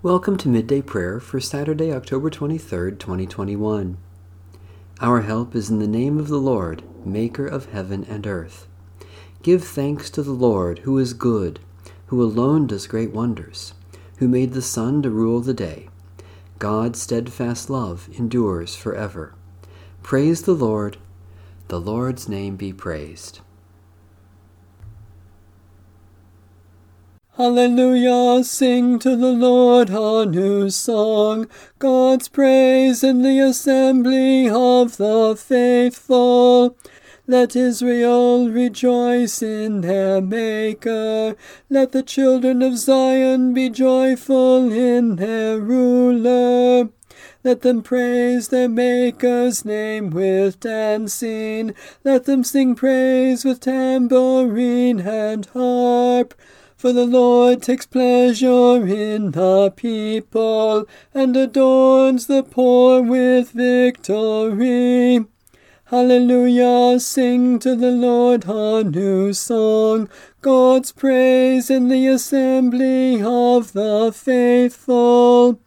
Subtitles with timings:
[0.00, 3.98] Welcome to Midday Prayer for Saturday, October 23rd, 2021.
[5.00, 8.68] Our help is in the name of the Lord, Maker of heaven and earth.
[9.42, 11.58] Give thanks to the Lord, who is good,
[12.06, 13.74] who alone does great wonders,
[14.18, 15.88] who made the sun to rule the day.
[16.60, 19.34] God's steadfast love endures forever.
[20.04, 20.96] Praise the Lord.
[21.66, 23.40] The Lord's name be praised.
[27.38, 31.46] Hallelujah, sing to the Lord a new song,
[31.78, 36.76] God's praise in the assembly of the faithful.
[37.28, 41.36] Let Israel rejoice in their Maker.
[41.70, 46.88] Let the children of Zion be joyful in their ruler.
[47.44, 51.72] Let them praise their Maker's name with dancing.
[52.02, 56.34] Let them sing praise with tambourine and harp.
[56.78, 65.26] For the Lord takes pleasure in the people, and adorns the poor with victory.
[65.86, 70.08] Hallelujah, sing to the Lord a new song,
[70.40, 75.58] God's praise in the assembly of the faithful.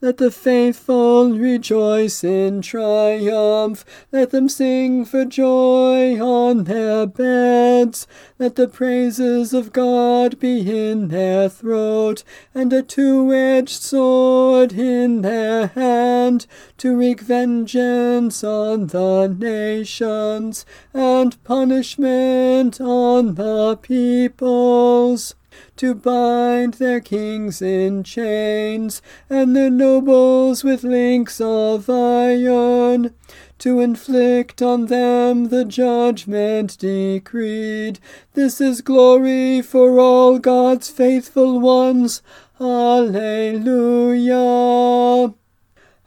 [0.00, 3.84] Let the faithful rejoice in triumph.
[4.12, 8.06] Let them sing for joy on their beds.
[8.38, 12.22] Let the praises of God be in their throat,
[12.54, 16.46] and a two edged sword in their hand,
[16.76, 25.34] to wreak vengeance on the nations, and punishment on the peoples
[25.76, 33.14] to bind their kings in chains, and their nobles with links of iron,
[33.58, 37.98] to inflict on them the judgment decreed.
[38.34, 42.22] This is glory for all God's faithful ones.
[42.60, 44.34] Alleluia.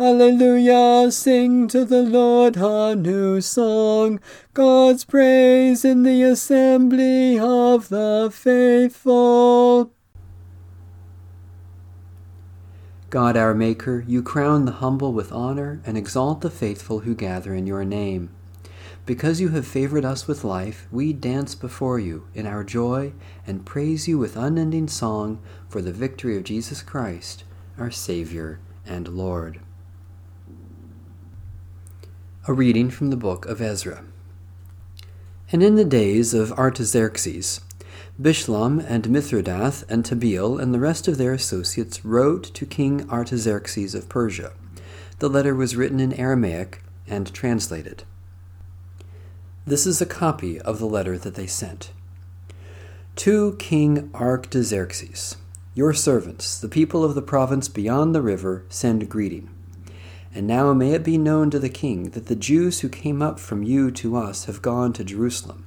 [0.00, 4.20] Alleluia, sing to the Lord a new song,
[4.54, 9.92] God's praise in the assembly of the faithful.
[13.10, 17.52] God our Maker, you crown the humble with honor and exalt the faithful who gather
[17.52, 18.30] in your name.
[19.04, 23.14] Because you have favored us with life, we dance before you in our joy
[23.48, 27.42] and praise you with unending song for the victory of Jesus Christ,
[27.76, 29.58] our Savior and Lord.
[32.48, 34.02] A reading from the book of Ezra.
[35.52, 37.60] And in the days of Artaxerxes,
[38.18, 43.94] Bishlam and Mithredath and Tabeel and the rest of their associates wrote to King Artaxerxes
[43.94, 44.52] of Persia.
[45.18, 48.04] The letter was written in Aramaic and translated.
[49.66, 51.90] This is a copy of the letter that they sent.
[53.16, 55.36] To King Artaxerxes,
[55.74, 59.50] your servants, the people of the province beyond the river, send greeting.
[60.34, 63.38] And now may it be known to the king that the Jews who came up
[63.40, 65.66] from you to us have gone to Jerusalem.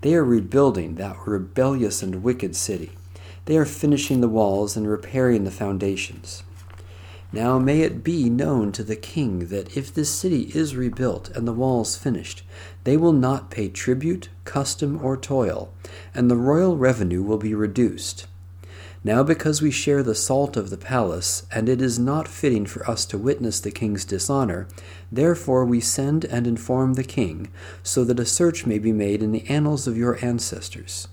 [0.00, 2.92] They are rebuilding that rebellious and wicked city.
[3.46, 6.42] They are finishing the walls and repairing the foundations.
[7.32, 11.48] Now may it be known to the king that if this city is rebuilt and
[11.48, 12.44] the walls finished,
[12.84, 15.72] they will not pay tribute, custom, or toil,
[16.14, 18.26] and the royal revenue will be reduced.
[19.06, 22.88] Now, because we share the salt of the palace, and it is not fitting for
[22.90, 24.66] us to witness the king's dishonor,
[25.12, 27.48] therefore we send and inform the king,
[27.82, 31.06] so that a search may be made in the annals of your ancestors.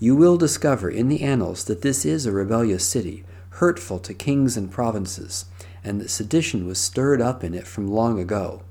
[0.00, 4.56] You will discover in the annals that this is a rebellious city, hurtful to kings
[4.56, 5.44] and provinces,
[5.84, 8.62] and that sedition was stirred up in it from long ago.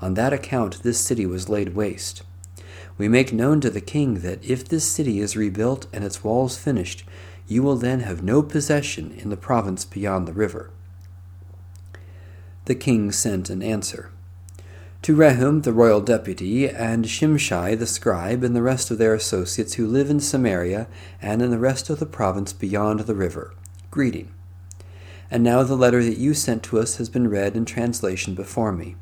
[0.00, 2.22] On that account, this city was laid waste.
[2.96, 6.56] We make known to the king that if this city is rebuilt and its walls
[6.56, 7.04] finished,
[7.46, 10.70] you will then have no possession in the province beyond the river.
[12.64, 14.10] The king sent an answer.
[15.02, 19.74] To Rehum the royal deputy, and Shimshai the scribe, and the rest of their associates
[19.74, 20.86] who live in Samaria
[21.20, 23.52] and in the rest of the province beyond the river,
[23.90, 24.32] greeting.
[25.28, 28.70] And now the letter that you sent to us has been read in translation before
[28.70, 28.94] me.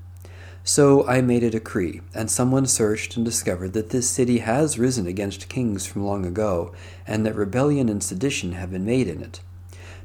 [0.63, 5.07] So I made a decree, and someone searched and discovered that this city has risen
[5.07, 6.73] against kings from long ago,
[7.07, 9.41] and that rebellion and sedition have been made in it.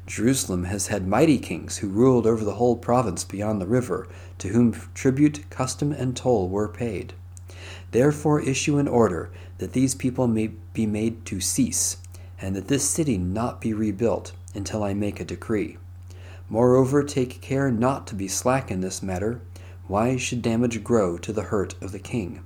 [0.06, 4.08] Jerusalem has had mighty kings who ruled over the whole province beyond the river,
[4.38, 7.12] to whom tribute, custom, and toll were paid.
[7.90, 11.98] Therefore issue an order that these people may be made to cease,
[12.40, 15.76] and that this city not be rebuilt until I make a decree.
[16.48, 19.42] Moreover, take care not to be slack in this matter
[19.88, 22.42] why should damage grow to the hurt of the king?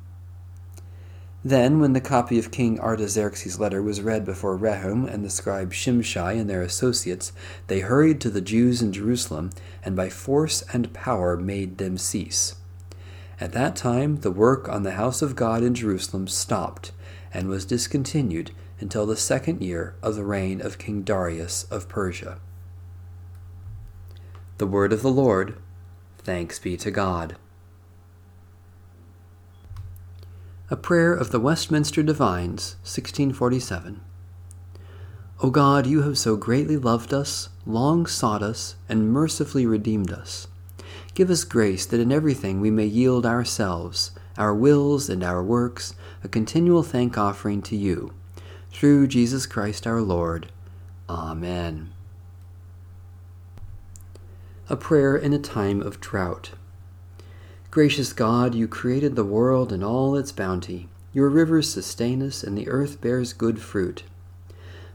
[1.42, 5.72] Then, when the copy of King Artaxerxes' letter was read before Rehum and the scribe
[5.72, 7.32] Shimshai and their associates,
[7.66, 9.50] they hurried to the Jews in Jerusalem,
[9.82, 12.56] and by force and power made them cease.
[13.40, 16.92] At that time, the work on the house of God in Jerusalem stopped,
[17.32, 22.38] and was discontinued until the second year of the reign of King Darius of Persia.
[24.58, 25.56] The word of the Lord.
[26.30, 27.34] Thanks be to God.
[30.70, 34.00] A Prayer of the Westminster Divines, 1647.
[35.42, 40.46] O God, you have so greatly loved us, long sought us, and mercifully redeemed us.
[41.14, 45.96] Give us grace that in everything we may yield ourselves, our wills, and our works,
[46.22, 48.12] a continual thank offering to you.
[48.70, 50.52] Through Jesus Christ our Lord.
[51.08, 51.90] Amen.
[54.70, 56.52] A Prayer in a Time of Drought.
[57.72, 60.88] Gracious God, you created the world and all its bounty.
[61.12, 64.04] Your rivers sustain us, and the earth bears good fruit.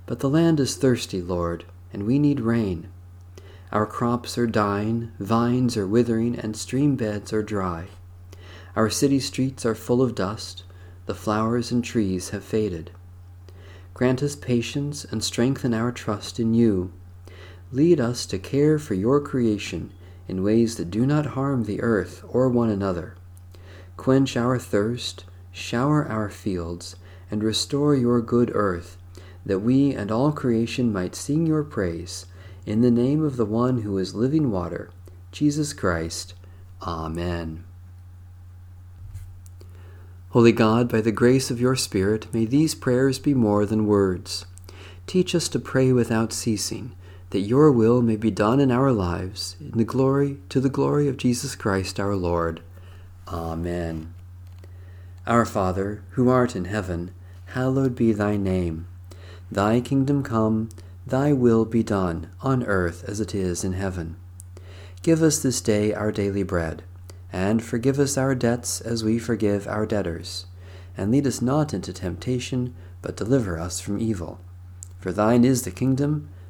[0.06, 2.88] But the land is thirsty, Lord, and we need rain.
[3.74, 7.88] Our crops are dying, vines are withering, and stream beds are dry.
[8.78, 10.64] Our city streets are full of dust,
[11.06, 12.92] the flowers and trees have faded.
[13.94, 16.94] Grant us patience and strengthen our trust in you.
[17.72, 19.92] Lead us to care for your creation
[20.28, 23.16] in ways that do not harm the earth or one another.
[23.98, 26.96] Quench our thirst, shower our fields,
[27.32, 28.98] and restore your good earth,
[29.46, 32.26] that we and all creation might sing your praise.
[32.66, 34.90] In the name of the one who is living water,
[35.32, 36.34] Jesus Christ.
[36.82, 37.64] Amen.
[40.30, 44.46] Holy God, by the grace of your Spirit, may these prayers be more than words.
[45.08, 46.92] Teach us to pray without ceasing
[47.36, 51.10] that your will may be done in our lives, in the glory to the glory
[51.10, 52.62] of Jesus Christ our Lord.
[53.28, 54.14] Amen.
[55.28, 57.12] Our Father, who art in heaven,
[57.48, 58.88] hallowed be thy name.
[59.52, 60.70] Thy kingdom come,
[61.06, 64.16] thy will be done, on earth as it is in heaven.
[65.02, 66.84] Give us this day our daily bread,
[67.34, 70.46] and forgive us our debts as we forgive our debtors.
[70.96, 74.40] And lead us not into temptation, but deliver us from evil.
[75.02, 76.30] For thine is the kingdom,